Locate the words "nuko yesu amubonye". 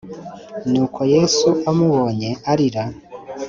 0.69-2.29